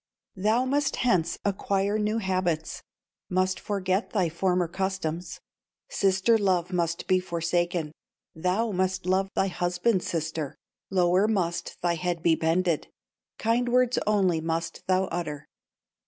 [0.35, 2.81] "Thou must hence acquire new habits
[3.29, 5.39] Must forget thy former customs,
[5.89, 7.91] Sister love must be forsaken,
[8.33, 10.55] Thou must love thy husband's sister,
[10.89, 12.87] Lower must thy head be bended,
[13.37, 15.45] Kind words only must thou utter.